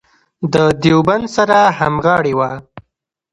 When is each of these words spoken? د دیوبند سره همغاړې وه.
د 0.53 0.55
دیوبند 0.81 1.25
سره 1.35 1.57
همغاړې 1.79 2.33
وه. 2.39 2.51